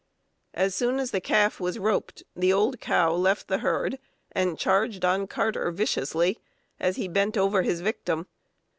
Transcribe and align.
As 0.55 0.73
soon 0.73 0.99
as 0.99 1.11
the 1.11 1.21
calf 1.21 1.59
was 1.59 1.77
roped, 1.77 2.23
the 2.35 2.51
old 2.51 2.79
cow 2.81 3.13
left 3.13 3.47
the 3.47 3.59
herd 3.59 3.99
and 4.31 4.57
charged 4.57 5.05
on 5.05 5.27
Carter 5.27 5.69
viciously, 5.69 6.39
as 6.79 6.95
he 6.95 7.07
bent 7.07 7.37
over 7.37 7.61
his 7.61 7.81
victim. 7.81 8.25